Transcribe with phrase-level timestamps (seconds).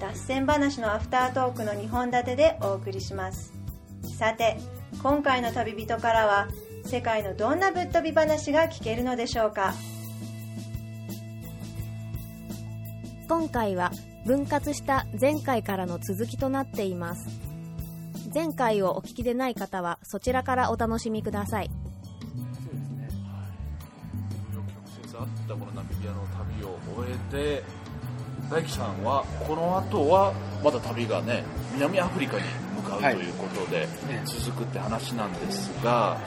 [0.00, 3.52] 脱線話のアフタートークの2本立てでお送りします。
[4.18, 4.56] さて
[5.02, 6.48] 今回の旅人からは
[6.84, 9.74] 世界のどんなぶっ飛び話が聞けるのでしょうか？
[13.28, 13.90] 今回は
[14.24, 17.28] 分割した前回からの続きとなっています。
[18.32, 21.70] 前回をお聞きでない方はそちらからお楽しみください。
[24.54, 24.64] 直
[25.02, 27.64] 接会ったこのナミビアの旅を終えて
[28.50, 30.32] 大樹さんはこの後は
[30.64, 31.44] まだ旅がね
[31.74, 32.42] 南アフリカに
[32.76, 36.18] 向かうとはいいうことでええ続くって話なんですが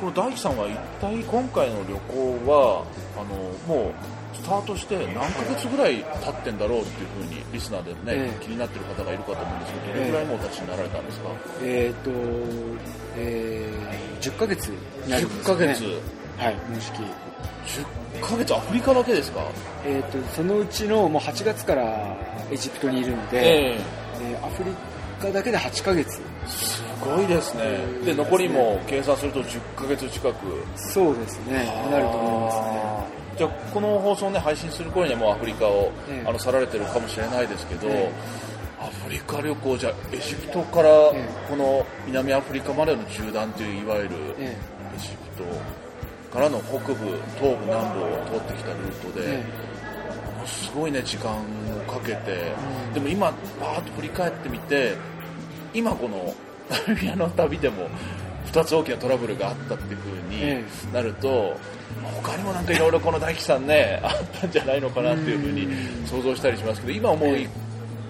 [0.00, 2.84] この大樹さんは一体今回の旅行は
[3.16, 3.94] あのもう
[4.34, 8.44] スタートして何ヶ月ぐらい経ってんだろうっていうふうにリスナーでね、ええ。
[8.44, 11.28] 気になってる方がいるかと思うんですけどどれぐらいもうお立ちになられたんですか、
[11.62, 12.10] えっ、と、
[13.16, 15.56] えー、10ヶ月になるんです10ヶ。
[15.56, 15.84] 月
[16.38, 17.02] はい、もうじき。
[18.22, 19.40] 10ヶ月アフリカだけですか？
[19.84, 22.16] えっ、と、そのうちのもう8月から
[22.50, 23.78] エジプトにいるので、ええ。
[24.22, 24.70] えーアフリ
[25.20, 26.20] カだけで8ヶ月。
[26.46, 27.78] すごいですね。
[28.04, 30.34] で残りも計算すると10ヶ月近く。
[30.76, 33.18] そうですね、なると思いますね。
[33.38, 36.28] じゃあこの放送をね配信する頃にはもうアフリカを、ええ。
[36.28, 38.10] あの去られてるかもしれないですけど、え
[38.80, 44.56] アフリカ旅行じゃあエジプトからえこの南アフリカまでの縦断といういわゆるえ。
[44.96, 45.44] エジプト
[46.32, 46.94] からの北部
[47.38, 49.44] 東部南部を通ってきたルートで、え
[50.36, 51.38] ものすごいね時間を
[51.90, 52.52] かけて、
[52.94, 54.94] でも今バーッと振り返ってみて
[55.72, 56.34] 今この
[56.86, 57.88] ナミビアの旅でも
[58.52, 60.10] 2つ大きなトラブルがあったっていう風
[60.42, 61.56] えになると、
[62.02, 65.66] まあ他にもなんかいろいろこの大樹さんね あったんじゃないのかなっていう風に
[66.06, 67.48] 想像したりしますけど今思い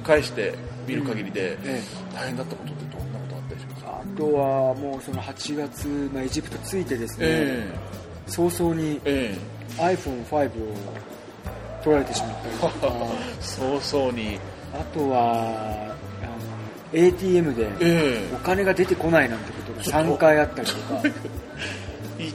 [0.04, 0.54] 返して
[0.86, 1.80] 見る限りでえ
[2.14, 4.00] 大変だったことってどんなことあったりしますか？
[4.02, 7.66] あとはもうその8月、まあ、エジプト着いてですね、え
[8.28, 10.74] 早々にええ iPhone5 を
[11.82, 14.38] 取られてしまったりとか、え 早々に。
[14.74, 16.34] あとは、あの、
[16.92, 20.94] ATM でええお金が出てこないなんてことがちょっと3回あったりとか、
[22.18, 22.34] 1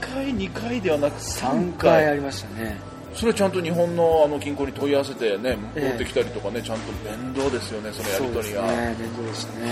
[0.00, 2.76] 回2回ではなく3 3回あ回りましたね。
[3.14, 5.88] それちゃんと日本のあの銀行に問い合わせてねええ。
[5.88, 9.70] 持ってきたりとかねちゃんと面倒ですよねそのやり取りが、そうですね、面倒でしたね。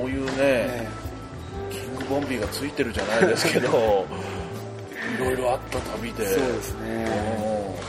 [0.00, 1.05] そういうね、えキング
[2.08, 3.68] ボンビーがついてるじゃないですけど
[5.16, 6.24] いろいろあった旅で。
[6.24, 7.06] えそうですね。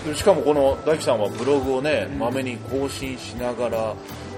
[0.08, 0.16] うん。
[0.16, 3.94] しかもこの大樹さんはブログをねまめに更新しながら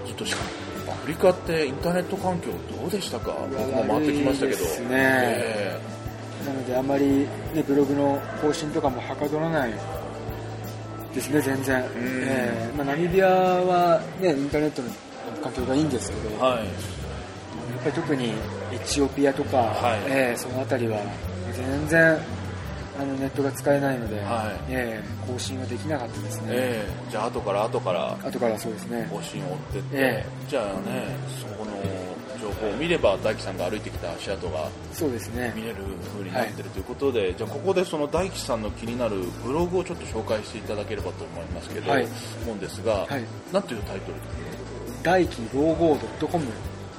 [0.07, 0.41] ずっとしか
[0.88, 2.47] もアフリカってインターネット環境
[2.81, 3.34] どうでしたか？
[3.51, 4.57] 僕も回ってきましたけど。
[4.57, 4.88] ですね。
[4.91, 5.79] え
[6.47, 7.06] なのであんまり、
[7.53, 9.73] ね、ブログの更新とかもはかどらない
[11.13, 11.84] ですね、全然。
[11.97, 12.78] ええ。
[12.78, 14.88] まあ、ナミビアは、ね、インターネットの
[15.44, 16.68] 環境がいいんですけど、やっえはい
[17.84, 18.34] ぱり特に
[18.72, 20.00] エチオピアとか、はい。
[20.07, 21.00] ええその辺りは
[21.53, 22.18] 全然
[23.00, 24.74] あのネットが使えないので、はい。
[24.74, 26.47] ええ更新はできなかったですね。
[26.50, 27.12] ええ。
[27.12, 29.07] じゃあ後から後から後からそうですね。
[29.12, 31.07] 更新を追ってって、えじゃあね
[31.40, 31.72] そこの
[32.41, 35.53] 情報を見れば大樹さんが歩いてきた足跡がそうですね。
[35.56, 35.63] 見。
[35.63, 35.75] れる
[36.13, 42.07] 風になってるということで、じゃあここでその大樹さんの気になるブログをちょっと紹介していただければと思いますけど、はい。
[42.44, 43.24] 思うんですが、はい。
[43.51, 44.18] なんていうタイトル？
[45.03, 46.46] 大気 55.com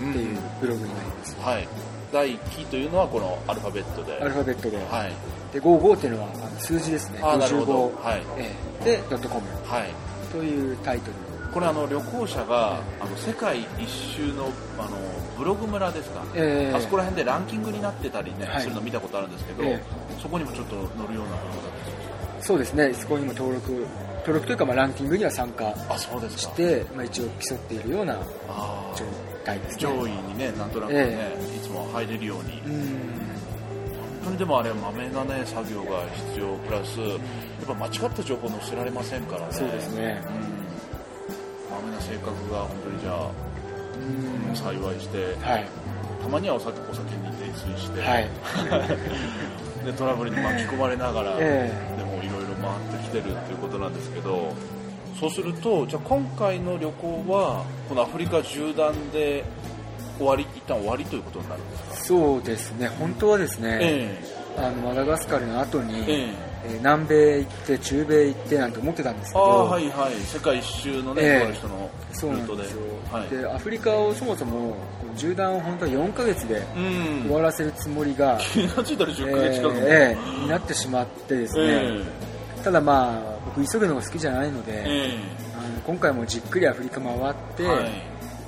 [0.09, 1.37] っていうブログになります。
[1.41, 1.69] はい。
[2.13, 4.15] 大樹というのはこのアルファベットで。
[4.21, 4.77] アルファベットで。
[4.79, 5.13] はい。
[5.53, 7.21] で、55っていうのはあの数字ですね。
[7.23, 7.89] あーなるほど。
[7.89, 8.23] 55はい。
[8.39, 8.51] え
[8.81, 8.85] え。
[8.85, 9.47] で、ドットコム。
[9.65, 9.91] はい。
[10.33, 11.15] というタイトル。
[11.53, 14.97] これあの旅行者があの世界一周のあの
[15.37, 16.77] ブログ村ですか、ええ。
[16.77, 18.63] あそこら辺でランキングになってたりね、はい。
[18.63, 19.83] するの見たことあるんですけど、ええ。
[20.23, 23.87] そこにもちょっと載るようなブログだったりしますそうですね、そこにも登録、
[24.31, 29.05] 登録というか、まあ、ランキングには参加して、まあ、一応競っているような状
[29.45, 29.81] 態ですね。
[29.81, 33.11] 上位にねなんとなくね、えいつも入れるように、うん。
[34.23, 37.19] 本当にでもあれまめなね作業が必要プラスやっ
[37.67, 40.23] ぱ間違った情報載せられませんからねそうですね。
[40.29, 43.31] うんまめな性格が本当にじゃあ、
[44.49, 44.55] うん。
[44.55, 45.69] 幸いして、はい。
[46.23, 48.29] たまにはお酒お酒に泥酔して、はい。
[49.85, 51.90] でトラブルに巻き込まれながら、えでもいろいろ
[52.61, 54.53] 回ってきてるっていうことなんですけど
[55.19, 59.45] そうするとじゃあ今回の旅行はこのアフリカ縦断で
[60.19, 61.95] 終わり一旦終わりということになるんですか？
[61.97, 64.25] そうですね、本当はですね、え
[64.57, 66.25] あのマダガスカルの後に、ええ。
[66.47, 70.15] ー南米行って中米行ってなんて思ってたんですけど、はいはい。
[70.27, 71.41] 世界一周のね、ええ。
[71.41, 72.81] この人のそうなんですよ、
[73.11, 73.29] はい。
[73.31, 74.77] でアフリカをそもそも
[75.17, 77.23] 縦断を本当は4ヶ月でうん。
[77.29, 82.03] 終わらせるつもりが、気がついたら10ヶ月近くも、えーになってしまってですね、え
[82.63, 85.19] ただまあ僕急ぐのが好きじゃないので、え
[85.59, 87.91] あの今回もじっくりアフリカ回って、はい。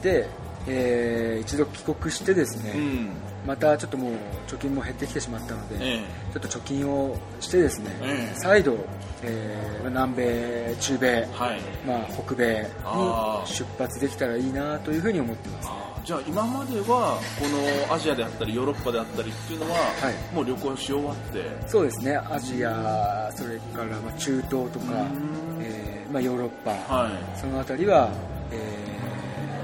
[0.03, 0.29] で、
[0.67, 3.11] えー一度帰国してですね、うん。
[3.47, 4.13] またちょっともう
[4.47, 6.01] 貯金も減ってきてしまったので、え
[6.33, 8.35] ちょっと貯金をしてですね、ええ。
[8.37, 8.77] 再度、
[9.23, 11.61] えー南米、中米、えはい。
[11.87, 15.69] まあ、北米に出発できたらいいなというふうに思ってます。
[15.69, 16.07] あー。
[16.07, 20.35] じゃあ今まではこのアジアであったりヨーロッパであったりっていうのは、はい。
[20.35, 21.45] もう旅行し終わって。
[21.69, 28.11] そうですね、アジア、それからまあ中東とかうん、えーまあ、ヨーロッパ、はそのあたりは、
[28.51, 28.89] え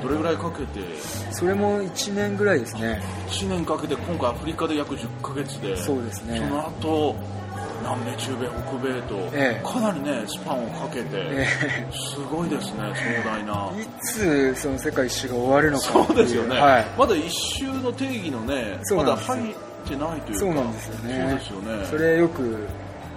[0.00, 0.80] いどれぐらいかけて？
[0.80, 3.02] ーそれも1年ぐらいですね。
[3.28, 6.38] 1年かけて今回アフリカで約10ヶ月でそうですね。
[6.38, 7.16] その後
[7.82, 9.62] 南米中米北米と、ええ。
[9.64, 11.46] かなりねスパンをかけて、え
[11.92, 12.82] すごいですね
[13.24, 13.54] 壮大な。
[13.70, 19.54] ーいつその世界一周が終わるのかそうですよね、はい、まだ一周の定義のねまだ入っ
[19.86, 21.38] てないというかそうなんですよね。
[21.42, 21.86] そうですよね。
[21.86, 22.56] それよく、ね、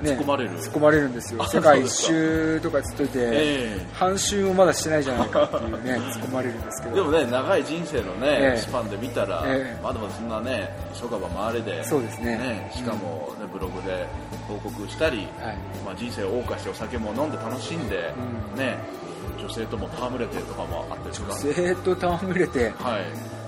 [0.01, 0.49] 突っ込まれる。
[0.51, 1.43] 突っ込まれるんですよ。
[1.43, 3.31] あ世界一周とかつっといて、え
[3.79, 3.87] え。
[3.93, 6.95] 半周もまだしてないじゃないかっていうね、 突っ込まれるんですけど。
[6.95, 8.57] でもね長い人生のね、ええ。
[8.57, 9.79] スパンで見たら、ええ。
[9.83, 12.71] まだまだそんなね急がば回れでそうですね。
[12.73, 14.07] しかも、ねブログで
[14.47, 15.57] 報告したり、はい。
[15.85, 18.13] まあ、人生を謳歌してお酒も飲んで楽しんで、
[18.53, 18.59] うん。
[18.59, 18.77] ね
[19.37, 21.33] 女性とも戯れてとかもあったりとか。
[21.33, 23.40] 女性と戯れて、はい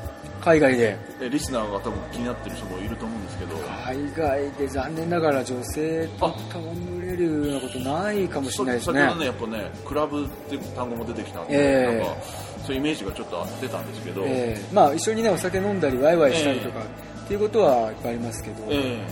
[0.43, 3.55] 海外で、えリスナーが多分気になってる人もいると思うんですけど。
[3.85, 8.99] 海外で残念ながら女性と戯れるようなことないかもしれないですね。
[8.99, 9.13] 先ほ。
[9.13, 11.97] どねやっぱねクラブって単語も出てきたんで、ええ。
[11.97, 12.21] なんか
[12.65, 19.05] そういうイメージがちょっとあってたんですけど、えーまあ、一緒にねお酒飲んだりワイワイしたりとか、っていうことはいっぱいありますけど、え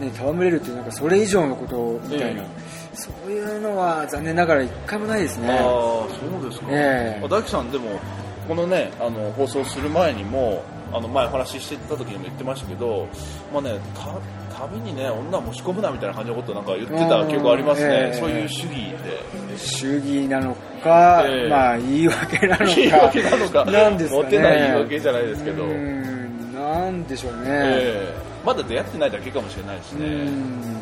[0.00, 2.46] ね、戯れるっていうなんかそれ以上のことみたいな、え
[2.94, 5.48] そういうのは残念ながら一回もないですね。
[5.48, 7.24] えああそうですか、ええ。
[7.24, 8.00] あ大樹さんでも
[8.46, 10.62] このねあの放送する前にも
[10.92, 13.08] あの前お話ししてた時にも言ってましたけど、
[13.52, 18.18] まあね、た旅にね女を持ち込むなみたいな感じのことなんか言ってた記憶ありますね、ええ。
[18.18, 19.58] そういう主義で。
[19.58, 21.48] 主義なのか、ええ。
[21.48, 22.74] まあ言い訳なのか。
[22.74, 23.64] 言い訳なのか。
[23.64, 24.22] なんですかね。
[24.24, 25.64] モテない言い訳じゃないですけど。
[25.64, 26.52] うーん。
[26.54, 28.14] なんでしょうね、ええ。
[28.44, 30.76] まだ出会ってないだけかもしれないですうね、ん。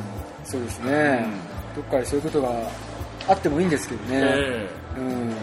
[0.44, 1.26] そうですね、
[1.74, 2.48] どっかでそういうことが
[3.26, 4.68] あってもいいんですけどね、え
[4.98, 5.34] うんん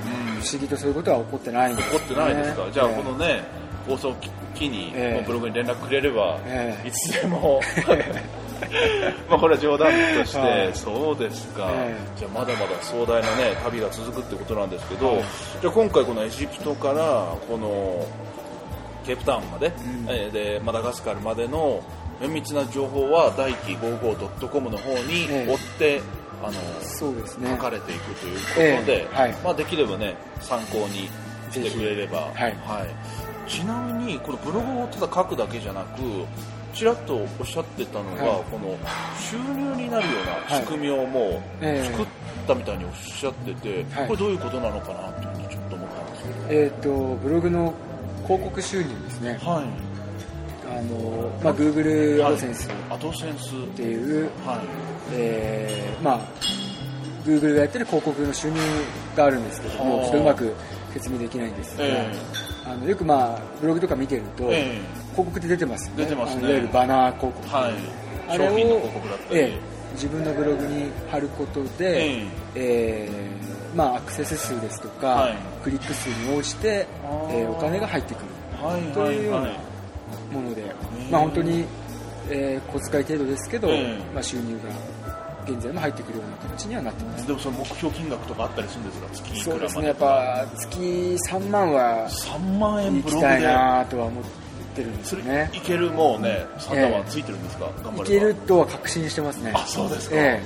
[0.41, 3.43] 不思議とそういうことは起こってないんです怒ってないですか、じゃあええこのね
[3.87, 4.15] 放送
[4.53, 5.15] 機に、ええ。
[5.15, 6.87] もうブログに連絡くれれば、ええ。
[6.87, 7.61] いつでも。
[9.27, 10.69] まあこれは冗談として、はい。
[10.73, 15.23] そうですか、えじゃあまだまだ壮大なね旅が続くってことなんですけど、はい。
[15.61, 18.05] じゃあ今回このエジプトからこの
[19.05, 19.71] ケープタウンまで、ん。
[20.07, 21.81] えーでマダガスカルまでの
[22.21, 25.51] 綿密な情報は大輝 55.com の方にええ。
[25.51, 26.01] 追って、
[26.43, 27.49] あのそうですね。
[27.51, 28.41] 書かれていくというこ
[28.81, 29.33] とで、ええはい。
[29.43, 31.09] まあ、できればね参考に
[31.51, 32.85] してくれれば、ぜひは
[33.47, 33.49] い。
[33.49, 36.01] ちなみにこのブログをただ書くだけじゃなく
[36.73, 38.43] ちらっとおっしゃってたのが、はい。
[38.49, 38.77] この
[39.19, 40.13] 収入になるよ
[40.47, 41.23] うな仕組みをもう
[41.61, 41.91] ええ。
[41.91, 42.05] 作っ
[42.47, 44.07] たみたいにおっしゃってて、はい。
[44.07, 46.89] これどういうことなのかなっていうふうにちょっと思ったんですけえっ、と
[47.21, 47.73] ブログの
[48.23, 49.39] 広告収入ですね。
[49.43, 49.65] どはい。
[50.71, 56.19] あの、まあ、Google アドセンスアドセンスっていう、はいえーまあ
[57.25, 58.57] Google がやってる広告の収入
[59.15, 60.53] があるんですけどもはあちょっとうまく
[60.93, 62.11] 説明できないんですが、え
[62.65, 66.03] あのよくまあブログとか見てると、え広告って出てますよね。
[66.03, 66.41] 出てますね。
[66.41, 67.73] いわゆるバナー広告、はい。
[68.27, 68.57] あれを
[69.31, 69.59] ええ
[69.93, 73.09] 自分のブログに貼ることで、ええ。
[73.73, 75.35] ーまあ、アクセス数ですとか、はい。
[75.63, 76.87] クリック数に応じて、
[77.29, 77.49] えー。
[77.49, 78.25] お金が入ってくる。
[78.65, 79.47] はいというような
[80.31, 81.65] もので、えまあ、本当に、
[82.29, 83.97] えー小遣い程度ですけど、ええ。
[84.13, 84.69] まあ、収入が
[85.47, 87.27] 現在も入ってくるような形にはなってます。
[87.27, 89.07] でもその目標金額とかあったりするんですか？
[89.11, 90.79] 月いくらまでそうですねやっぱ月
[91.29, 94.23] 3万は3万円行きたいブログでなとは思っ
[94.75, 95.49] てるんですよね。
[95.53, 98.03] いけるもうねサタはついてるんですか、頑張れば。
[98.03, 99.51] いけるとは確信してますね。
[99.55, 100.15] あそうですか。
[100.17, 100.41] え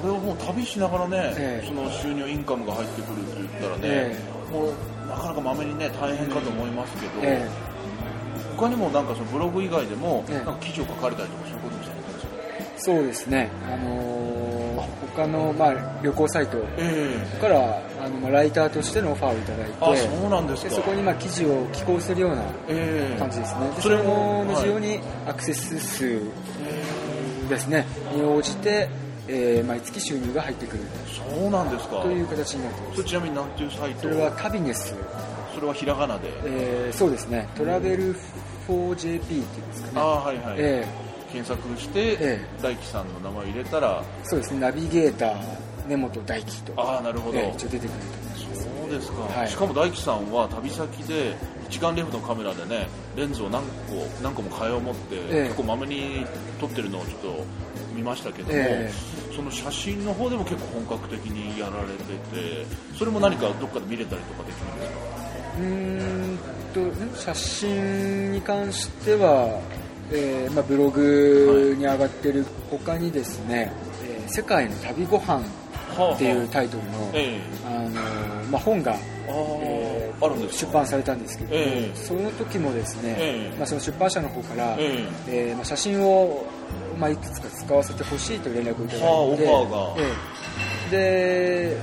[0.00, 1.66] それをもう旅しながらね、ええ。
[1.66, 4.16] その収入インカムが入ってくるって言ったらね、え
[4.50, 4.72] もう
[5.06, 7.48] なかなかまめにね大変かと思いますけど、ええ。
[8.56, 10.34] 他にもなんかそのブログ以外でも、ええ。
[10.36, 11.76] なんか記事を書かれたりとかそういうこと
[12.80, 13.48] そうですね。
[13.66, 14.20] あのー
[15.16, 23.66] 他の、まあ、旅行サイトえからあの、まあ、ライターとしてのオファーをいただいてあそうなんですそこにまあ記事を寄稿するようなええ感じですね。
[23.70, 26.20] でそそれれもも同じようにアクセス数
[27.48, 27.84] ですね。
[28.14, 28.88] に応じて、
[29.26, 30.82] えー毎月収入が入ってくる。
[31.08, 32.00] そうなんですか。
[32.02, 32.96] という形になっています。
[32.98, 34.00] それちなみに何ていうサイト？
[34.02, 34.94] それはタビネス、
[35.54, 37.48] それはひらがなで、えーそうですね。
[37.56, 38.14] トラベル
[38.68, 39.92] 4JP っていうんですかね。
[39.96, 40.86] ああはいはい、え
[41.32, 44.60] 検索して、え大樹さんの名前入れたらそうですね。
[44.60, 45.36] ナビゲーター
[45.88, 46.72] 根本大輝と。
[46.76, 49.48] ああなるほど、ええ一応出てくると思いますそうですか、はい。
[49.48, 51.34] しかも大樹さんは旅先で
[51.68, 53.68] 一眼レフのカメラでねレンズを何個
[54.22, 55.42] 何個も替えを持って、ええ。
[55.44, 56.26] 結構まめに
[56.60, 57.44] 撮ってるのをちょっと
[57.94, 58.90] 見ましたけども、え。
[59.34, 62.66] その写真の方でも結構本格的にやられてて
[62.98, 65.10] それも何かどっかで見れたりとかできるんですか？
[65.58, 66.38] うーん
[67.14, 69.60] と写真に関しては、
[70.12, 73.72] えーまあ、ブログに上がってる他にですね
[74.04, 75.40] 「えー世界の旅ご飯
[76.14, 77.40] っていうタイトルの、ええ。
[77.66, 77.90] あの
[78.50, 78.96] まあ、本が
[79.28, 80.70] えあるんですか？
[80.70, 81.96] 出版されたんですけども、ええ。
[81.96, 83.56] その時もですね、ええ。
[83.58, 85.52] まあ、その出版社の方から、ええ。
[85.52, 86.44] ーまあ、写真を、
[86.98, 89.42] まあ、いくつか使わせてほしいと連絡をいただいて、
[89.98, 90.12] え
[90.92, 91.70] え。
[91.70, 91.76] で、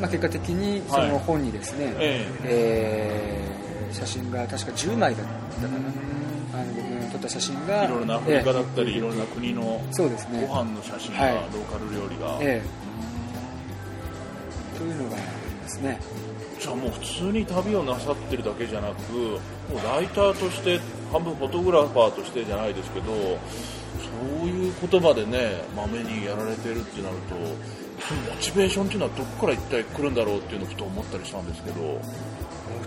[0.00, 3.42] まあ、結果的にそはいの本にですね、ええ。
[3.92, 5.26] ー写真が確か10枚だっ
[5.62, 5.78] たかな、
[7.28, 8.98] った写真がいろいろなアフリカだったり、ええ。
[8.98, 10.40] いろんな国のそうですね。
[10.46, 11.34] ご飯の写真が、はい。
[11.34, 12.68] ローカル料理が、ええ。
[14.78, 15.24] というのがあり
[15.62, 16.00] ますね。
[16.58, 19.40] じゃあもう普通に旅をなさってるだけじゃなくもう
[19.84, 20.80] ライターとして
[21.12, 23.14] 半分フォトグラファーとしてじゃないですけどそ
[24.44, 27.36] ういう言葉でねまめにやられてるってなると
[28.04, 31.80] そのモチベーションっていうのはどこから一体来るんだろうっていうのをふと思ったりしたんですけど。
[31.80, 32.00] モ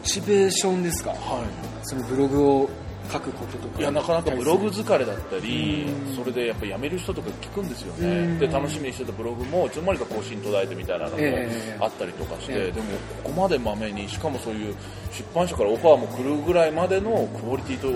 [0.03, 1.11] チベーションですか？
[1.11, 1.45] は
[1.83, 2.69] そのブログを
[3.11, 3.77] 書くこととか。
[3.79, 6.15] いいやなかなかブログ疲れだったりうん。
[6.15, 8.39] それでやっぱ辞める人とか聞くんですようん。
[8.39, 11.77] ねで楽しみにしてたブログもいつの間にか更新途絶えてみたいなのもええ。
[11.79, 12.71] あったりとかして、ええ。
[12.71, 12.87] でも
[13.23, 14.75] ここまでまめにしかもそういう
[15.11, 17.87] 出版社からオファーも来るぐらいまでのクオリティと、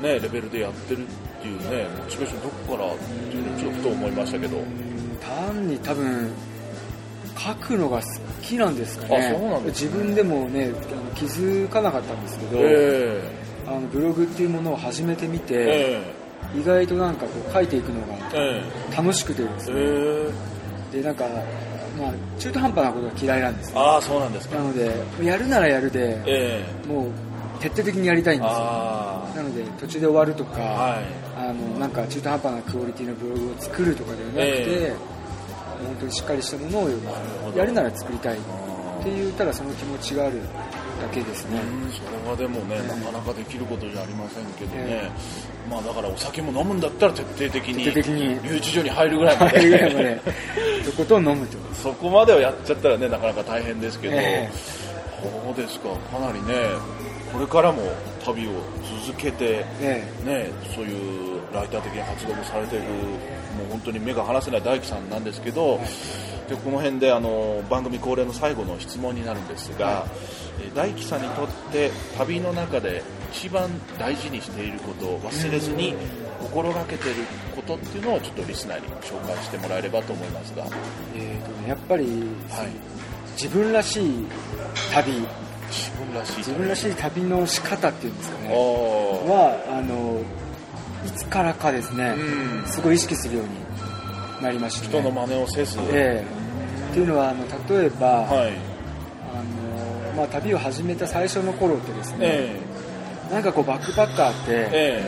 [0.00, 4.56] ね、レベルでやってるっていうねモチベーションどこからっていうのをちょっとふと思いましたけど。
[4.56, 5.18] うん。
[5.20, 6.32] 単に多分
[7.38, 8.04] 書くのが好
[8.42, 9.28] きなんですかね。
[9.34, 9.88] あそうなんですね。
[9.88, 10.70] 自分でもね
[11.14, 13.20] 気づかなかったんですけど、え
[13.66, 16.02] あのブログっていうものを始めてみて、え
[16.54, 16.58] え。
[16.60, 18.96] 意外となんかこう書いていくのがええ。
[18.96, 19.80] 楽しくてですえね、
[20.92, 20.96] え。
[20.96, 21.24] でなんか、
[21.98, 23.74] まあ、中途半端なことが嫌いなんですね。
[23.78, 24.56] ああそうなんですか。
[24.56, 24.92] なので
[25.22, 26.86] やるならやるでええ。
[26.88, 27.10] もう
[27.60, 28.56] 徹底的にやりたいんですよ。
[28.58, 31.04] あなので途中で終わるとか、あはい。
[31.36, 34.94] あのなんか中途半端なクオリティのブログを作るとかではなくて、え
[35.86, 36.90] 本当にしっかりしたものを
[37.56, 38.40] やるなら作りたいっ
[39.00, 40.40] あて言ったらその気持ちがある
[41.02, 41.90] だけですね、うん。
[41.90, 45.10] それはでもね、ええなかなかできることじゃありませんけどね、え
[45.68, 50.20] まあだからお酒も飲むんだったら徹底的に留置所に入るぐらいま入るぐらいでまで
[50.84, 51.58] とことん飲むと。
[51.74, 54.50] そこまではやっちゃったらねなかなか大変ですけど、え。
[55.22, 55.88] そうですか。
[56.10, 56.54] かなりね
[57.32, 57.82] これからも
[58.24, 58.50] 旅を
[59.06, 65.80] 続けてえね、そういうライター的な活動もされているもう本当に目が離せない大樹さんなんですけど、
[66.48, 70.06] でこの辺であの番組恒例の最後の質問になるんですが、
[70.60, 75.94] えー大樹さんにとって旅の中で一番大事にしていることを忘れずに
[76.40, 77.24] 心がけている
[77.56, 80.64] ことっていうのをちょっとリスナーに紹介してもらえればと思いますが、
[81.16, 82.68] えーとねやっぱり、はい、
[83.32, 84.26] 自分らしい
[84.92, 85.26] 旅
[85.72, 86.36] 自分らしい。
[86.38, 88.54] 自分らしい旅の仕方っていうんですかあねー。
[88.54, 90.20] はあの
[91.06, 92.66] いつからかですね、うん。
[92.66, 94.88] すごい意識するようになりましたね。
[94.88, 96.90] 人の真似をせず、ええ。
[96.90, 97.44] っていうのはあの
[97.76, 98.52] 例えば、はい。
[99.34, 102.60] あのまあ、旅を始めた最初の頃ってですね、え
[103.32, 105.02] なんかこうバックパッカーって、え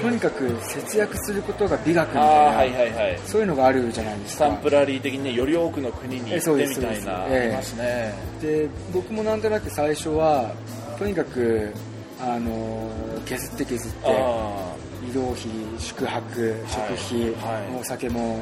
[0.00, 3.18] とにかく節約することが美学みえたいな、はいはいはい。
[3.24, 4.46] そういうのがあるじゃないですか。
[4.46, 10.54] スタンプラリー的にねより多くの国に行ってみたいな、ね、で僕もなんとなく最初は
[10.98, 11.72] とにかく
[12.20, 12.90] あの
[13.26, 14.76] 削って削ってあ
[15.08, 15.42] 移動費
[15.78, 18.38] 宿泊食費、はいお酒も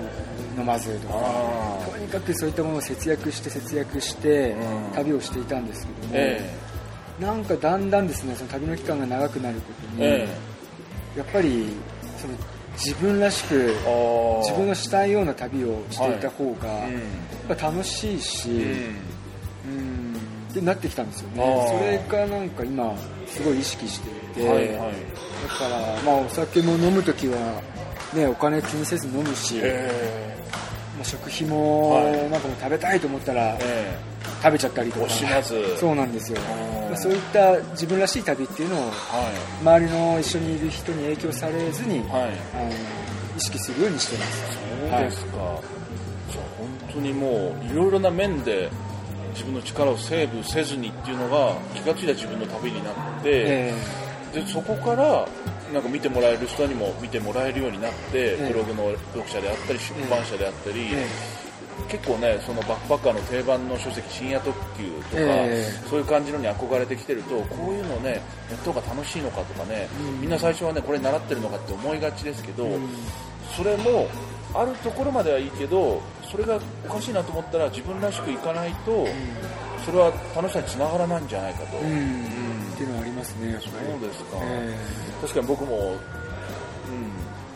[0.58, 4.92] 飲まずとかあとにかくそういったものを節約して節約してうん。
[4.94, 6.50] 旅をしていたんですけども、え。
[7.18, 10.49] なんかだんだんですねその旅の期間が長くなることに、ええ
[11.16, 11.68] やっぱり
[12.18, 12.34] その
[12.74, 13.54] 自分らしく
[14.42, 16.92] 自分のしたいような旅をしていた方がうん。
[16.94, 16.98] や
[17.54, 18.56] っぱ楽しいし、うん。
[19.72, 19.76] う
[20.12, 20.16] ん。
[20.50, 22.02] ってなってきたんですよね。
[22.08, 24.08] それがなんか今すごい意識して
[24.40, 24.68] いて、はいはい。
[24.68, 27.60] だからまあお酒も飲む時は
[28.14, 30.36] ねお金気にせず飲むし、え。
[30.96, 32.30] まあ食費もはい。
[32.30, 34.09] なんかもう食べたいと思ったらええ
[34.42, 35.08] 食べちゃったりとか
[35.76, 36.38] そうなんですよ。
[36.96, 39.30] そういった自分らしい旅っていうのをは
[39.60, 42.10] 周りの一緒にいる人に影響されずに、いはい。
[42.54, 42.70] あの
[43.36, 44.58] 意識するようにしてます。
[44.90, 45.36] そうですか、
[46.32, 48.68] じゃあ本当にもういろいろな面で
[49.32, 53.74] 自分の力をセーブせずにっていうのが気がついた自分の旅になって、え
[54.34, 55.28] でそこから
[55.72, 58.50] なんか見てもらえる人にも見てもらえるようになって、え。
[58.52, 61.06] ブログの読者であったり出版社であったり、え
[61.36, 61.39] え
[61.90, 70.20] 結構ねそのバックパッカーの定番の書籍深夜特急とか、えそういう感じのに憧れてきてるとこういうのねやった方が楽しいのかとかね、うん。
[70.20, 72.88] みんな最初はねこれ習ってるのかって思いがちですけど、うん。
[73.56, 74.08] それも
[74.54, 79.06] あるところまではいいけどそれがおかしいなと思ったら自分らしくいかないと、
[79.84, 82.40] それは楽しさにつながらないんじゃないかと、うん、うん
[82.72, 84.76] っていうのはありますねそうですか、え
[85.20, 85.98] 確かに僕も、うん、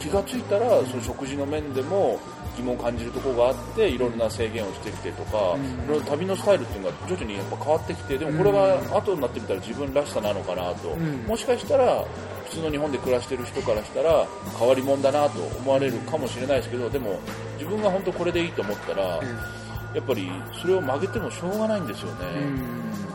[0.05, 2.21] 気がついたら、その食事の面でも
[2.57, 5.57] 疑問を感じるところがあっていろんな制限をしてきてとか、
[5.89, 6.05] うん。
[6.05, 11.27] 旅のスタイルっていうのが徐々にやっぱ変わってきてでもこれが後になってみたら自分らしさなのかなと、うん。
[11.27, 12.05] もしかしたら
[12.45, 14.27] 普通の日本で暮らしてる人からしたら
[14.59, 17.19] 変わり者だなと思われるかもしれないですけどでも
[17.59, 20.31] 自分が本当これでいいと思ったら、えやっぱり
[20.61, 22.19] それを曲げてもしょうがないんですよね。
[22.35, 23.14] えうん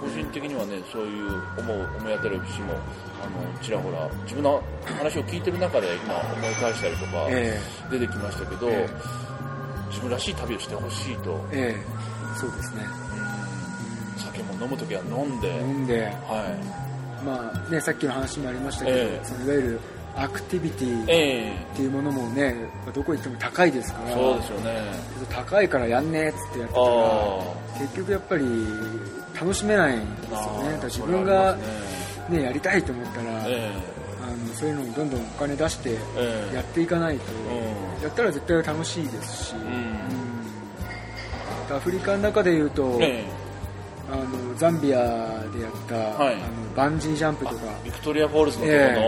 [0.00, 2.74] 個人的にはねそういう思う思い当たる節も
[3.22, 7.58] あのちらほら自分の話を聞いてる中で今思い返したりとかえ
[7.90, 8.88] 出てきましたけど、え
[9.90, 11.80] 自分らしい旅をしてほしいと、ええ。
[11.80, 12.82] えそうですね。
[14.16, 16.04] 酒も飲む時は飲んで、飲んで。
[16.04, 16.54] は
[17.24, 19.24] まあねさっきの話もありましたけど、ええ。
[19.24, 19.80] そのいわゆる
[20.14, 21.06] アクティビティっ
[21.76, 22.54] ていうものもね
[22.92, 24.10] どこ行っても高いですから。
[24.10, 24.80] えそうですよね。
[25.30, 28.44] 高いからやんねえっつってやってたあらあ結局やっぱり
[29.38, 30.78] 楽しめないんですよね。
[30.78, 31.62] だ自分がね。
[32.38, 33.72] ねやりたいと思ったら、え
[34.22, 36.48] あのそういうのにどんどんお金出してええ。
[36.52, 37.36] えやっていかないと、う
[38.00, 38.02] ん。
[38.02, 39.56] やったら絶対楽しいですし、ん。
[39.56, 39.60] う
[41.72, 41.76] ん。
[41.76, 43.24] アフリカの中でいうと、え
[44.10, 46.34] あのザンビアでやった、はい。
[46.34, 46.44] あの
[46.76, 49.00] バンジージャンプとかえビクトリアフォールズのところえの、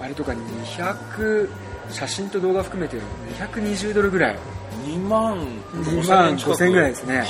[0.00, 1.48] えあれとか200
[1.90, 2.98] 写真と動画含めて
[3.38, 4.38] 220ドルぐらい。
[4.84, 5.38] 2万
[5.72, 7.24] 2万5000円ぐらいですね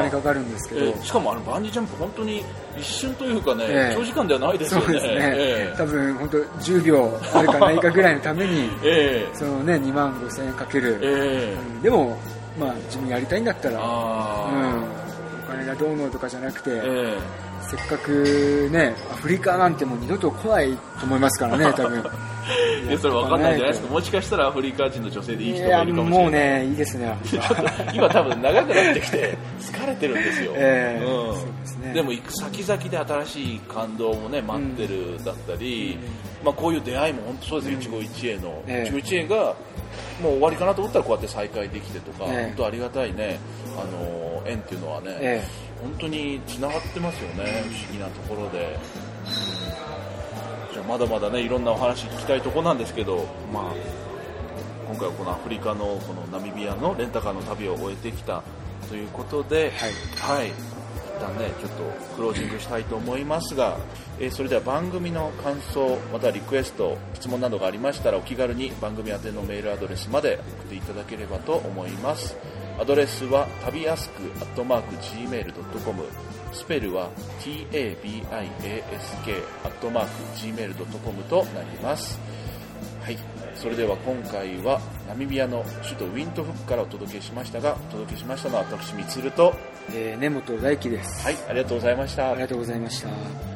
[0.00, 2.44] 金かかるんですけど、ええしかもあのバンジージャンプ本当に
[2.78, 3.94] 一瞬というかね、ええ。
[3.96, 4.86] 長時間ではないですよね。
[4.86, 9.36] そうですね、え多分本当10秒あるかないかぐらいのためにええ。
[9.36, 11.56] そのね2万5000円かける、ええ。
[11.76, 11.82] うん。
[11.82, 12.16] でも
[12.58, 14.84] まあ自分やりたいんだったら、うん、あ
[15.48, 16.70] お金がどうのとかじゃなくて、
[17.62, 21.98] せっかくねアフリカなんてもう二度と来ないと思いますからね多分。
[21.98, 22.02] え
[22.88, 23.92] いやそれわかんないじゃないですか。
[23.92, 26.22] もしかしたらアフリカ人の女性でいい人がいるかもしれない。
[26.24, 27.16] もうねいいですね。
[27.92, 31.04] 今多分長くなってきて疲れてるんですよ、 ええ。
[31.04, 31.60] うん。
[31.60, 31.92] ですね。
[31.92, 35.98] でも行く先々で新しい感動もね待ってるだったり、
[36.44, 38.88] まあ、こういう出会いも本当そうですよ、一期一会の、ええ。
[38.88, 39.36] 一期一会が
[40.22, 42.42] もう終わりかなと思ったらこうやって再会できてとか、ええ。
[42.48, 43.38] 本当ありがたいね
[43.76, 45.42] あの縁っていうのはね、え
[45.82, 48.76] 本当につながってますよね、不思議なところで。
[50.88, 53.74] まだまだねいろんなお話聞きたいところなんですけど、まあ、
[54.86, 58.42] 今回はこのアフリカのこのナミビアのレンタカーの旅を終えてきた
[58.88, 59.70] ということで、
[60.16, 60.54] はい、一
[61.20, 61.82] 旦ねちょっと
[62.16, 63.76] クロージングしたいと思いますが、
[64.18, 72.34] えーそれでは番組の感想またはリクエスト質問などがありましたらお気軽に番組宛てのメールアドレスまで送っていただければと思います。
[72.80, 76.04] アドレスは旅やすくアットマーク Gmail.com
[76.52, 78.26] スペルは tabiask
[79.64, 82.18] アットマーク Gmail.com となります。
[83.02, 83.18] はい、
[83.54, 89.54] それでは今回はナミビアの首都ウィントフックからお届けしましたがお届けしましたのは私みつると
[89.94, 91.36] えー根本大輝です、はい。
[91.48, 92.30] ありがとうございました。
[92.30, 93.47] ありがとうございました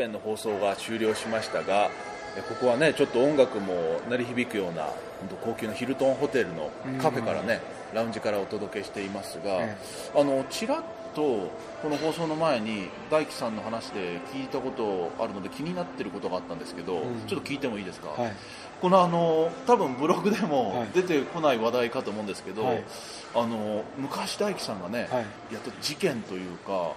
[0.00, 1.90] 編の放送が終了しましたが
[2.48, 7.60] ここはねちょっと音楽も鳴り響くような本当高級なヒルトンホテルのカフェからね
[7.92, 9.76] ラウンジからお届けしていますが、え
[10.14, 10.84] あのちらっ
[11.14, 11.22] と
[11.82, 18.32] この放送の前に大樹さんの話で聞いたことあるので気になってることがあったんですけど、んちょっと聞いてもいいですか、はい
[18.80, 22.84] このあの多分ブログでも出てこない話題かと思うんですけど、はい
[23.34, 26.94] あの昔大樹さんがね、はいやった事件というか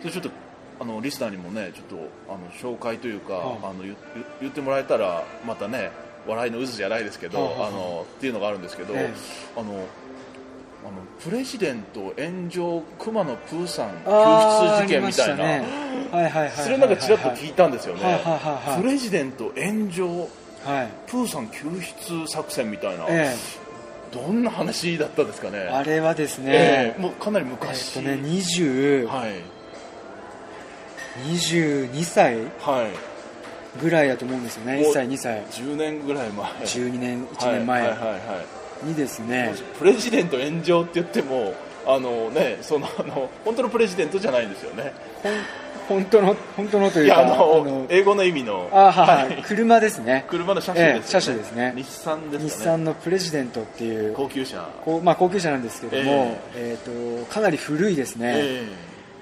[0.00, 0.30] それちょっと
[0.78, 1.96] あのリスナーにもねちょっと
[2.28, 3.82] あの紹介というか、はいあの
[4.40, 5.90] 言ってもらえたらまたね
[6.26, 9.12] 笑いの渦じゃないですけど、あのっていうのがあるんですけど、え
[9.56, 9.84] あのあの
[11.20, 15.64] プレジデント炎上熊野プーさん救出事件みたいな、ね。
[16.12, 20.28] はいはいそれなんかちらっと聞いたんですよね、はいプレジデント炎上
[20.64, 23.34] はいプーさん救出作戦みたいな、え
[24.12, 25.58] どんな話だったんですかね。
[25.58, 29.55] えあれはですね、ええもうかなりえっ昔、とね20、はい
[31.24, 33.16] 22歳はい。
[33.80, 34.76] ぐらいだと思うんですよね。
[34.76, 35.42] もう1歳2歳。
[35.50, 36.46] 10年ぐらい前。
[36.50, 37.82] 12年1年前。
[37.82, 38.16] はいはいはいは
[38.84, 38.86] い。
[38.86, 41.54] にですね、プレジデント炎上って言っても
[41.86, 44.92] あのねそのあの本当のプレジデントじゃないんですよね。
[45.88, 48.68] 本当の本当のといかいうやあの英語の意味の。
[48.72, 49.42] あはいはい。
[49.44, 50.24] 車ですね。
[50.28, 51.72] 車の車種ですよね、ええ車種ですね。
[51.76, 52.50] 日産ですかね。
[52.50, 54.68] 日産のプレジデントっていう高級車。
[55.02, 58.42] まあ、高級車なんですけども、えーとかなり古いですね、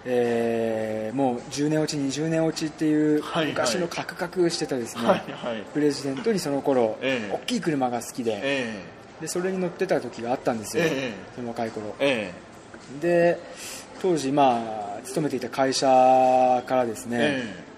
[0.06, 5.18] ええーもう10年落ち20年落ちっていう昔のカクカクしてたですね、えはい
[5.54, 5.62] はい。
[5.72, 7.32] プレジデントにその頃、ええ。
[7.32, 8.40] 大きい車が好きで。
[8.42, 8.82] え
[9.20, 11.12] でそれに乗ってた時があったんですよ、ええ。
[11.36, 11.94] その若い頃。
[12.00, 12.32] え
[12.98, 13.00] え。
[13.00, 13.38] で
[14.02, 15.86] 当時まあ勤めていた会社
[16.66, 17.18] からですね、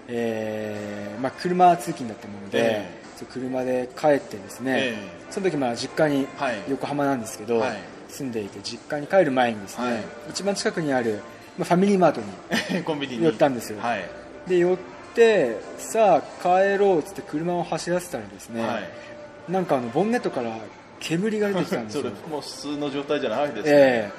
[0.07, 1.15] ええ。
[1.17, 2.85] ーまあ、車通勤だったもので、
[3.31, 4.97] 車で帰ってですね、え。
[5.29, 6.55] その時まあ実家にはい。
[6.69, 7.77] 横浜なんですけど、はい。
[8.09, 10.03] 住んでいて実家に帰る前にですね、はい。
[10.31, 11.21] 一番近くにある、
[11.57, 12.27] まあ、ファミリーマートに
[12.71, 13.23] え コンビニに。
[13.23, 14.05] 寄ったんですよ、はい。
[14.47, 14.77] で寄っ
[15.15, 19.51] てさあ帰ろうっつって車を走らせたらですね、はい。
[19.51, 20.51] なんかあのボンネットから
[20.99, 24.11] 煙が出てきたんです それよもう普通の状態じゃないですね、え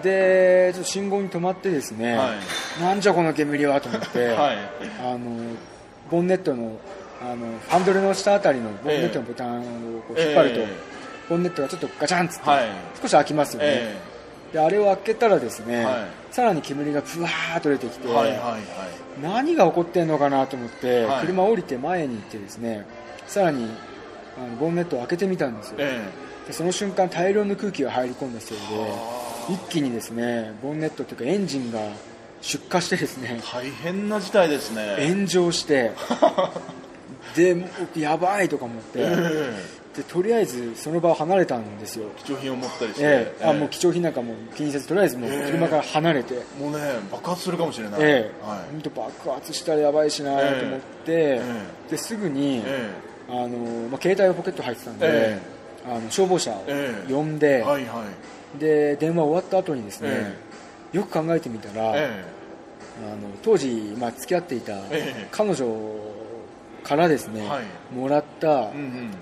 [0.00, 0.68] え。
[0.68, 2.34] でちょっと信号に止まってですね、は
[2.78, 2.82] い。
[2.82, 4.56] なんじゃこの煙はと思って、 はい。
[5.00, 5.18] あの
[6.10, 6.78] ボンネットの
[7.20, 9.62] あのハンドルの下あたりのボンネットのボタンを
[10.16, 10.68] 引っ張ると、え
[11.30, 12.68] ボンネットがちょっとガチャンっつって、はい。
[13.00, 13.96] 少し開きますよね、え。
[14.52, 18.60] であれを開けたらですね、はいさらに煙がふわーっと出てきて、えはいはいはい。
[19.22, 21.26] 何が起こってんのかなと思って、はい。
[21.26, 22.84] 車降りて前に行ってですね
[23.26, 23.70] さらに
[24.36, 25.98] あのボンネットを開けてみたんですよ、え
[26.46, 31.80] でその瞬間大量の空気が入り込んだせいであ一気にですねボンネットというかエンジンが
[32.42, 35.08] 出火してですね大変な事態ですね。
[35.08, 35.92] 炎上して
[37.34, 37.64] で
[37.96, 39.54] やばいとか思って、え
[39.96, 43.44] でとりあえずその場を離れたんですよ、え貴重品を持ったりして、ええ。
[43.44, 46.78] あもうえ貴重品なんかもう気にせずとりあえずもう車から離れて、えもうね
[47.10, 48.04] 爆発するかもしれない、え
[48.44, 48.46] え。
[48.46, 48.58] はい。
[48.72, 51.42] 本当爆発したらやばいしなと思って、え
[51.90, 52.90] ですぐに、え
[53.28, 53.48] あの
[53.88, 55.40] まあ、携帯をポケット入ってたんで、え
[55.86, 58.04] あの消防車をええ呼んで、はいは
[58.54, 58.58] い。
[58.58, 60.08] で電話終わった後にですね、
[60.92, 62.36] えよく考えてみたら、え。
[62.98, 65.28] あの当時、まあ、付き合っていたええ。
[65.30, 65.66] 彼女
[66.86, 67.94] からですね、はい。
[67.94, 68.70] もらった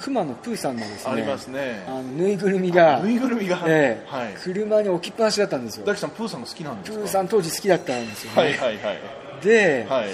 [0.00, 1.84] 熊野プーさんのですねありますね。
[1.88, 4.34] あのぬいぐるみがぬいぐるみが、ええはい。
[4.34, 5.86] 車に置きっぱなしだったんですよ。
[5.86, 6.98] 大樹さんプーさんが好きなんですか？
[6.98, 8.98] プーさん当時好きだったんですよね、はいはいはい。
[9.44, 10.04] で、は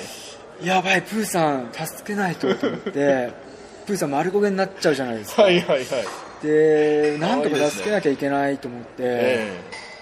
[0.63, 0.67] い。
[0.67, 3.31] やばいプーさん助けないとと思って
[3.87, 5.43] プーさん丸焦げになっちゃうじゃないですか。
[5.43, 5.87] はいはいはい。
[6.47, 9.53] でなんとか助けなきゃいけないと思って、え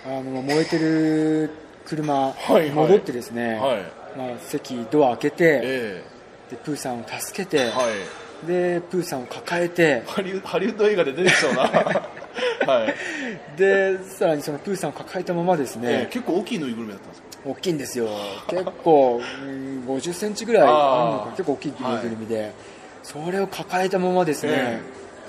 [0.06, 1.50] あの燃えてる
[1.86, 2.70] 車、はいはい。
[2.70, 3.82] 戻ってですね、えはい。
[4.16, 6.02] まあ、席ドア開けて、え
[6.50, 7.84] でプーさんを助けて、えは
[8.44, 8.46] い。
[8.46, 11.62] でプーさんを抱えてハリウッド映画で出てきそうな。
[12.66, 12.94] はい、
[13.58, 18.08] でさらにそのプーさんを抱えたままですええね、結構大きいぬいぐるみだったんですか大きいんですよ。
[18.46, 22.52] 結構うん50センチぐらいあるのか結構大きいぬいぐるみで、
[23.02, 24.80] それを抱えたままですね、え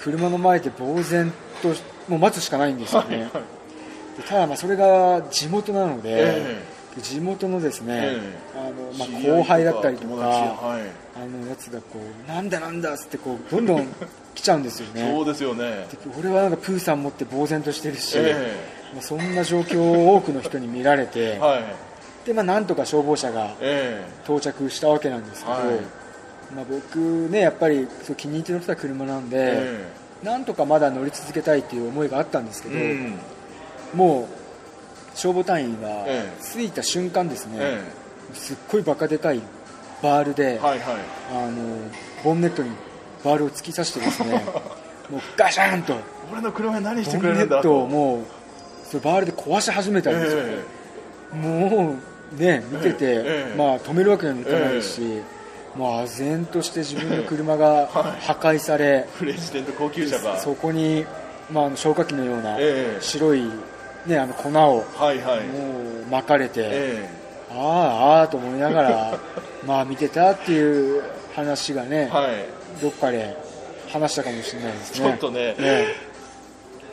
[0.01, 1.69] 車の前で呆然と
[2.07, 3.31] もう待つしかないんですよね、はいはい。
[3.31, 6.61] でただまあそれが地元なので、え
[6.97, 11.09] 地元のですね、えあのまあ、後輩だったりと友か達はい。
[11.15, 13.87] あのやつがこうなんだなんだっつってこうどんどん
[14.35, 15.11] 来ちゃうんですよね。
[15.13, 15.87] そうですよね。
[15.91, 18.55] で俺はなんかプーさん持って呆然としてるし、え
[18.93, 21.63] まあ、そんな状況を多くの人に見られて、えはい。
[22.25, 25.63] でまあ、なんとか消防車がえ到着したわけなんですけど、はい。
[26.55, 26.97] まあ、僕
[27.29, 29.37] ねやっぱりそう気に入って乗ってた車なんえで、
[30.23, 33.19] えなんとかまだ乗り続けたいっていう思いがあったんですけど、えうん。
[33.93, 34.38] もう
[35.19, 36.43] 消防隊員がええ。
[36.43, 37.83] 着いた瞬間ですね、え
[38.33, 39.41] すっごいバカでかい
[40.01, 40.97] バールで、えはいはい。
[41.33, 41.89] あの
[42.23, 42.71] ボンネットに
[43.23, 44.43] バールを突き刺してですね
[45.11, 45.95] もうガシャンと。
[46.31, 48.19] 俺の車に何してボくれるんだンネットをともう
[48.89, 51.95] そのバールで壊し始めたんですよ、えも
[52.33, 53.55] うね見てて、ええ。
[53.57, 55.01] まあ、止めるわけにもいかないし、
[55.75, 57.87] もう唖然として自分の車が
[58.21, 60.39] 破壊され、えプレジデント高級車が。
[60.39, 61.05] そこに、
[61.51, 63.01] まあ消火器のようなええ。
[63.01, 63.43] 白い、
[64.05, 65.45] ね、あの粉をはいはい。
[65.47, 67.09] もう巻かれて、え
[67.51, 69.19] ああああと思いながら
[69.65, 71.03] まあ見てたっていう
[71.35, 72.27] 話がね、えはい。
[72.81, 73.35] どっかで
[73.91, 75.55] 話したかもしれないですちねょっとね。
[75.57, 75.85] ね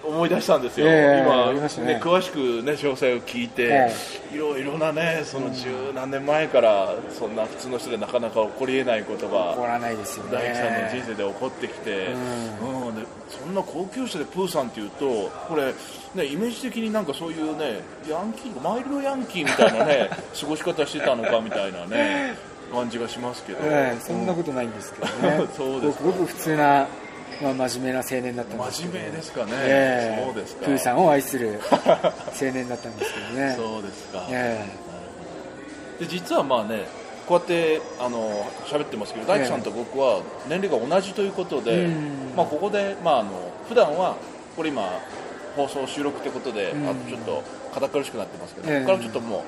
[0.07, 1.95] 思い出したんですよ、ええ今ね。
[1.95, 3.92] ね詳しくね詳細を聞いて、え
[4.35, 10.33] いろいろなねその十何年前からそんな普通の人でなかなか起こりえないこと起がこらないですよね。
[10.33, 12.07] 大樹さんの人生で起こってきて、
[12.62, 12.95] うん。
[12.95, 15.75] でそんな高級車でプーさんっていうとこれ、
[16.14, 22.37] ね、イメージ的になんかそういうねヤンキーマイルドヤンキーみたいなね 過ごし方してたのかみたいなね
[22.73, 25.47] 感じがしますけど、ええそんなことないんですけどね。
[25.57, 26.87] そうですごく普通な、
[27.42, 30.25] まあ、真面目な青年だったんですけど真面目ですかね、ええ。
[30.25, 30.64] そうですか。
[30.64, 33.55] プーさんを愛する 青年だったんですけどね。
[33.57, 34.64] そうですか、え
[35.99, 36.87] で実はまあね
[37.27, 42.33] こうやってあの喋ってますけど大樹さんと僕は年齢が同じということで、うん。
[42.37, 43.31] まあ、ここで、まあ、あの
[43.68, 44.16] 普段は
[44.57, 44.88] これ今
[45.57, 46.88] 放送収録ってことで、うん。
[46.88, 47.42] あとちょっと
[47.75, 48.81] 堅苦しくなってますけど、ええ。
[48.81, 49.40] ここからちょっともう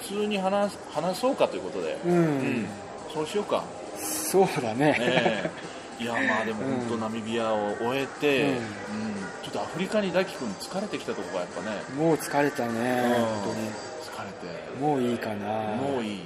[0.00, 2.12] 普通に話す話そうかということで、うん。
[2.12, 2.66] うん。
[3.12, 3.64] そうしようか、
[3.98, 5.50] そうだね、ねえ
[6.00, 8.50] いやまあでも本当ナミビアを終えて、うん。
[8.50, 8.60] うん
[9.42, 11.70] ちょっとアフリカに大輝君疲れてきたところがやっぱね。
[11.96, 13.24] もう疲れたね、うん。
[13.40, 14.70] 本疲れて。
[14.78, 15.46] 当にもういいかな。
[15.76, 16.20] もういい、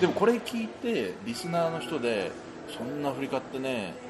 [0.00, 2.30] でもこれ聞いてリスナーの人で
[2.68, 3.92] そんなアフリカってね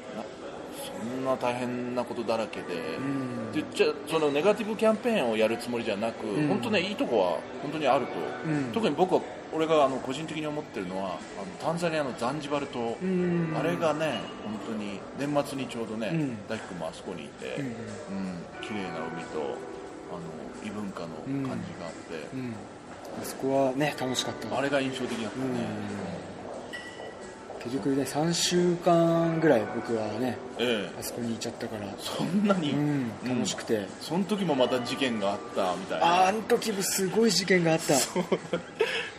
[0.99, 3.51] そんな大変なことだらけで、うん。
[3.51, 6.47] でじゃあそのネガティブキャンペーンをやるつもりじゃなく、ん。
[6.47, 8.13] 本当ねいいとこは本当にあると、
[8.45, 8.71] うん。
[8.71, 9.21] 特に僕は
[9.53, 11.19] 俺があの個人的に思ってるのはあの
[11.59, 13.53] タンザニアのザンジバル島、うん。
[13.57, 16.37] あれがね本当に年末にちょうどね、うん。
[16.47, 17.65] 大輝君もあそこにいて、うん。
[17.65, 17.73] うん
[18.61, 20.21] 綺麗な海とあの
[20.63, 22.53] 異文化の感じがあって、うん。
[23.21, 24.57] あそこはね楽しかった。
[24.57, 25.45] あれが印象的だったね、
[27.63, 30.99] 結局ね3週間ぐらい僕はねええ。
[30.99, 31.87] あそこにいちゃったから。
[31.99, 36.05] そんなに、うん楽しくて、その時もまた事件があったみたいな。
[36.05, 37.93] ああの時もすごい事件があった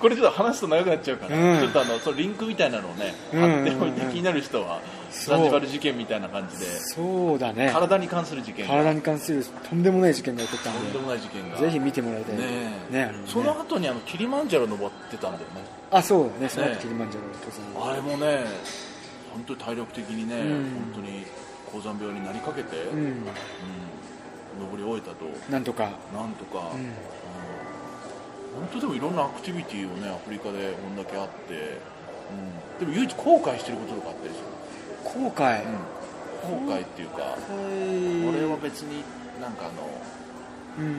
[0.02, 1.60] これちょっと話すと長くなっちゃうから、うん。
[1.60, 6.66] ちょっとあのそのリンクみたいなのをねうん貼っておいてうん気になる人はザンジバル事件みたいな感じで。
[6.66, 7.70] そうだね。
[7.72, 8.74] 体に関する事件が。
[8.74, 10.80] 体に関するとんでもない事件が起こったんで。
[10.80, 11.56] とんでもない事件が。
[11.56, 12.36] ぜひ見てもらいたい。
[12.36, 12.42] ね
[12.90, 12.92] え。
[12.92, 13.14] ね。
[13.26, 15.62] その後にあのキリマンジャロ登ってたんだよね。
[15.92, 18.44] あそうだねそのね後キリマンジャロ登山あれもね
[19.32, 20.48] 本当に体力的にね、うん。
[20.92, 21.24] 本当に
[21.70, 22.98] 高山病になりかけて、うん。
[22.98, 23.14] うん
[24.60, 25.24] 登り終えたと。
[25.50, 25.84] なんとか。
[26.14, 26.72] なんとか、
[28.54, 31.78] 本当でもいろんなアクティビティをねアフリカでこんだけあって、
[32.80, 35.62] うん、でも唯一後悔してることとかあったりする、後悔。
[35.64, 39.02] うん、後悔っていうか、はい俺は別に
[39.40, 39.88] なんかあの、
[40.78, 40.84] うん。
[40.86, 40.94] うん、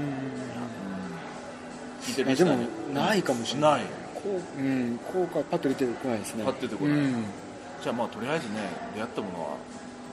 [2.01, 2.57] 聞いてるあでも
[2.93, 3.81] ないかもしれない。
[3.81, 4.97] ううん。
[4.97, 6.43] 後悔パッと出てこないですね。
[6.43, 6.97] パッと出てこない。
[6.97, 7.25] うん。
[7.81, 8.61] じゃあまあとりあえずね
[8.95, 9.57] 出会ったものは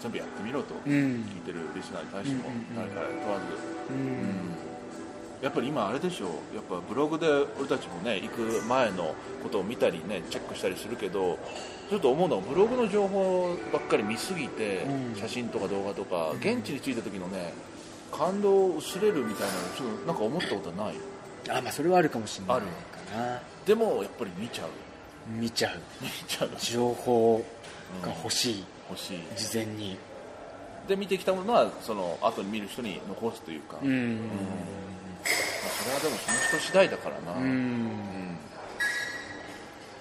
[0.03, 0.93] 全部やってみろと、うん。
[0.93, 4.70] 聞いてるリスナーに対しても、うん誰から問わず、ううんん
[5.43, 7.27] やっぱり今あれでしょやっぱブログで
[7.59, 11.39] 俺たちもね行く前のことを見たりねチェックしたりするけど
[11.89, 15.19] ちょっと思うのはブログの情報ばっかり見すぎて、うん。
[15.19, 17.53] 写真とか動画とか現地に着いた時のね
[18.13, 20.95] 感動を薄れるみたいなのちょっとなんか思ったことはない？
[21.49, 22.67] あまあそれはあるかもしれないある。
[22.67, 24.69] かなでもやっぱり見ちゃう？
[25.33, 25.79] 見ちゃう。
[26.03, 26.51] 見ちゃう。
[26.59, 27.45] 情報
[28.03, 28.65] が欲しい。
[28.89, 29.19] 欲しい。
[29.37, 29.97] 事前に。
[30.89, 34.19] で見てきたものはその後に見る人に残すというか、まうん。
[34.19, 35.10] あ、そ
[35.89, 37.45] れはでもその人次第だからな、うん。
[37.45, 37.91] うん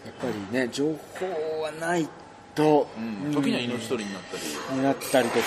[0.05, 2.07] やっぱりね情報はない
[2.55, 3.31] とうん。
[3.33, 5.45] 時には命取りになったり、になったりとか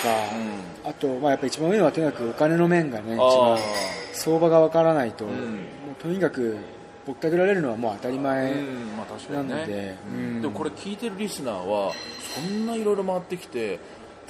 [0.85, 3.59] うあとまあやっぱ一番上はとにかくお金の面がね一あ番
[4.13, 5.33] 相場がわからないとうん。
[5.33, 5.37] も
[5.99, 6.57] うとにかく
[7.07, 8.97] ぼったくられるのはもう当たり前うん。
[8.97, 9.55] まあ確かにね。
[9.55, 9.97] なので
[10.43, 11.93] でもこれ聞いてるリスナーは
[12.35, 13.79] そんないろいろ回ってきて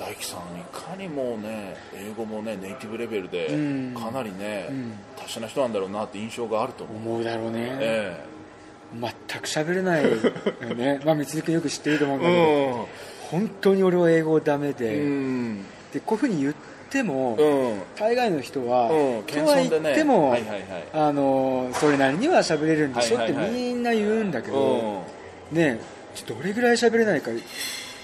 [0.02, 3.94] 大樹さんいかにもうね英語もねネイティブレベルでうん。
[3.94, 4.92] かなりね、うん。
[5.16, 7.58] 達者な人なんだろうなって印象があると思う、思うだろうね。
[7.80, 8.24] え
[9.00, 9.10] 全
[9.40, 10.10] く喋れないよ
[10.74, 11.00] ね。
[11.06, 12.74] まあ三井君よく知ってると思うんだけどえ
[13.30, 15.62] 本当に俺は英語ダメうでん。
[15.92, 16.54] でこういうふうに言っ
[16.90, 17.82] てもうん。
[17.96, 19.22] 大概の人はうん。
[19.22, 20.62] とは言ってもはいはいはい。
[20.92, 25.04] あのそれなりには喋れるんでしょってみんな言うんだけうど
[25.52, 25.56] ん。
[25.56, 25.78] ね
[26.14, 27.30] ちょっとどれぐらい喋れないか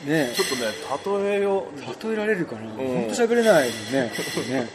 [0.07, 2.07] ねちょっとね例えよう。
[2.07, 2.63] 例えられるかな。
[2.63, 2.77] うん。
[2.77, 4.13] 本当喋れないもんね。
[4.51, 4.69] ね。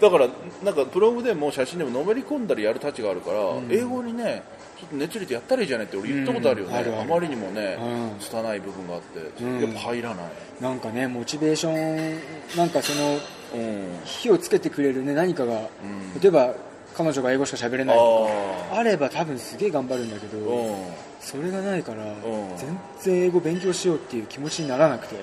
[0.00, 0.28] だから
[0.62, 3.68] なんかブログでも写真でものめり込んだりやるたちがあるから、ん。
[3.70, 4.42] 英語にね
[4.78, 6.80] ちょっと熱入れてやったらいいじゃないって俺言ったことあるよね、うん。
[6.80, 7.08] あるある。
[7.08, 8.20] まりにもねうん。
[8.20, 9.60] 拙い部分があって、うん。
[9.60, 10.26] やっぱ入らない、
[10.60, 12.20] なんかねモチベーション
[12.56, 13.18] なんかその
[13.54, 14.00] うん。
[14.04, 16.20] 火をつけてくれるね何かがうん。
[16.20, 16.54] 例えば
[16.96, 18.28] 彼女が英語しか喋れないと
[18.70, 20.76] あかあれば多分すげえ頑張るんだけど
[21.20, 22.16] それがないからん。
[22.56, 25.16] 全然英語勉強しようっていう気持ちにならなくて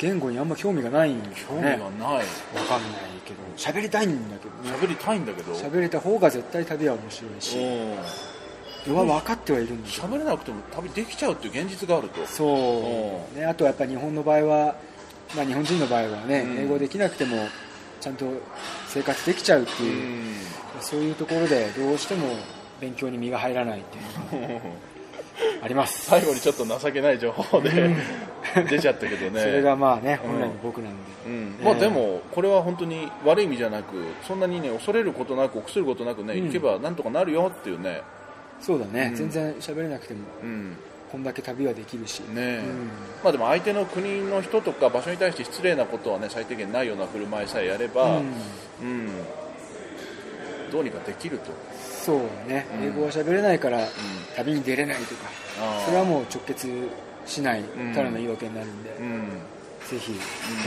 [0.00, 2.08] 言語にあんま興味がないんです興味がよねない。
[2.08, 2.22] わかんない
[3.24, 4.76] けど喋りたいんだけどね。
[4.82, 5.52] 喋りたいんだけど。
[5.52, 7.58] 喋れた方が絶対旅は面白いし
[8.88, 8.94] うん。
[8.96, 10.08] は分かってはいるんだけど。
[10.08, 12.26] 喋れなくても旅できちゃうっていう現実があると。
[12.26, 14.76] そう、ね、あとはやっぱ日本の場合は、
[15.36, 16.58] まあ、日本人の場合はね、うん。
[16.64, 17.36] 英語できなくても
[18.00, 18.26] ちゃんと
[18.88, 20.34] 生活できちゃうってういう、ん。
[20.80, 22.26] そういうところでどうしても
[22.80, 23.98] 勉強に身が入らないって
[24.36, 24.60] いう
[25.62, 27.94] あります、最後にちょっと情けない情報で
[28.68, 29.40] 出ちゃったけどね。
[29.40, 30.30] それがまあねうん。
[30.32, 31.58] 本来の僕なんで、うん。
[31.62, 36.46] まあ、でもこれは本当に悪い意味じゃなくそんなにね恐れることなく臆することなくね、うん。
[36.46, 38.02] 行けばなんとかなるよっていうね、
[38.60, 40.20] そうだね、うん全然喋れなくても。
[40.42, 40.76] うん
[41.10, 42.60] こんだけ旅はできるし、ね
[43.24, 48.34] まあ、でも相手の国の人とか場所に対して失礼なことはね最低限ないような振る舞いさえやれば、うん。
[48.80, 49.08] うん。
[50.70, 51.50] どうにかできると。
[51.82, 52.18] そう
[52.48, 52.84] ね、うん。
[52.84, 53.88] 英語は喋れないからん。
[54.36, 55.30] 旅に出れないとか、
[55.84, 56.68] それはもう直結
[57.26, 57.64] しないん。
[57.94, 59.28] ただの言い訳になるんで、うん
[59.90, 60.12] ぜひ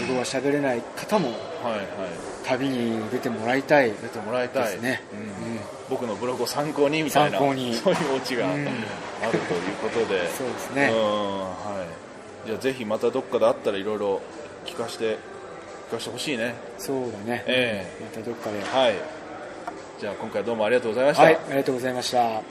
[0.03, 1.29] 英語は喋れない方も
[1.63, 1.88] はいはい。
[2.43, 3.91] 旅に出てもらいたい。
[3.91, 4.73] 出てもらいたい。
[4.73, 5.01] ですね。
[5.89, 7.39] 僕のブログを参考にみたいな。
[7.39, 7.73] 参考に。
[7.73, 8.71] そういうオチがあうんる
[9.21, 11.39] ということで、 そうですね、うん。
[11.39, 11.86] は
[12.45, 14.21] い、じゃあぜひまたどっかであったらいろいろ
[14.65, 15.17] 聞かせて
[15.89, 16.53] 聞かせてほしいね。
[16.77, 17.86] そうだね、え。
[18.01, 18.62] またどっかで。
[18.62, 18.95] はい。
[20.01, 22.41] じゃあ今回どうもありがとうございました、はいありがとうございました。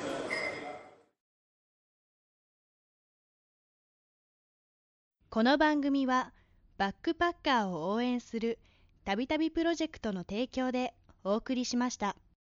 [5.29, 6.33] この番組は
[6.79, 8.59] バックパッカーを応援する
[9.05, 12.17] たびたびプロジェクトの提供でお送りしました。